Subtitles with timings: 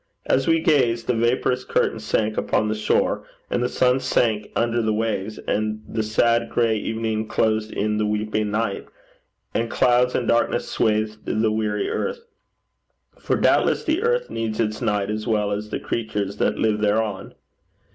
[0.25, 4.81] As we gazed, the vaporous curtain sank upon the shore, and the sun sank under
[4.81, 8.87] the waves, and the sad gray evening closed in the weeping night,
[9.53, 12.25] and clouds and darkness swathed the weary earth.
[13.19, 17.35] For doubtless the earth needs its night as well as the creatures that live thereon.